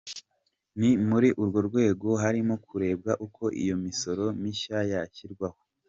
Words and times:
Ni 0.79 0.89
muri 1.09 1.29
urwo 1.41 1.59
rwego 1.67 2.07
harimo 2.23 2.55
kurebwa 2.65 3.11
uko 3.25 3.43
iyo 3.61 3.75
misoro 3.83 4.25
mishya 4.41 4.77
yashyirwaho. 4.93 5.59